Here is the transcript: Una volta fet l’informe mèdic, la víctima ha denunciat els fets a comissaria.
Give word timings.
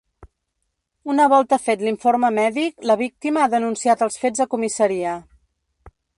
Una 1.15 1.27
volta 1.33 1.59
fet 1.65 1.83
l’informe 1.87 2.31
mèdic, 2.39 2.81
la 2.93 2.97
víctima 3.03 3.45
ha 3.45 3.53
denunciat 3.55 4.03
els 4.09 4.19
fets 4.25 4.47
a 4.47 4.53
comissaria. 4.57 5.15